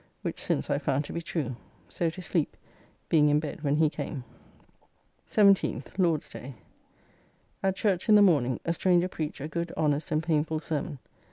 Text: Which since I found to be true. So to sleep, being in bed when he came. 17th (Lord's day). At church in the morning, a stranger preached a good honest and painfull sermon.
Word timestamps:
Which 0.23 0.41
since 0.41 0.71
I 0.71 0.79
found 0.79 1.05
to 1.05 1.13
be 1.13 1.21
true. 1.21 1.55
So 1.87 2.09
to 2.09 2.23
sleep, 2.23 2.57
being 3.07 3.29
in 3.29 3.39
bed 3.39 3.61
when 3.61 3.75
he 3.75 3.87
came. 3.87 4.23
17th 5.29 5.99
(Lord's 5.99 6.27
day). 6.27 6.55
At 7.61 7.75
church 7.75 8.09
in 8.09 8.15
the 8.15 8.23
morning, 8.23 8.59
a 8.65 8.73
stranger 8.73 9.07
preached 9.07 9.41
a 9.41 9.47
good 9.47 9.71
honest 9.77 10.09
and 10.09 10.23
painfull 10.23 10.59
sermon. 10.59 10.97